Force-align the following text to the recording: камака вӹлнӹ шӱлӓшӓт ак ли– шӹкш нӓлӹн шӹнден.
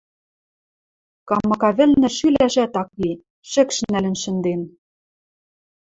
камака 1.27 1.69
вӹлнӹ 1.77 2.09
шӱлӓшӓт 2.17 2.73
ак 2.81 2.89
ли– 3.01 3.11
шӹкш 3.51 3.77
нӓлӹн 3.91 4.15
шӹнден. 4.21 4.61